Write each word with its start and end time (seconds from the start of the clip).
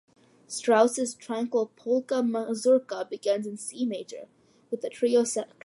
Strauss' 0.47 1.13
tranquil 1.13 1.67
polka-mazurka 1.75 3.05
begins 3.07 3.45
in 3.45 3.55
C 3.55 3.85
major 3.85 4.29
with 4.71 4.83
a 4.83 4.89
Trio 4.89 5.23
section 5.23 5.43
in 5.43 5.49
F 5.49 5.49
major. 5.53 5.59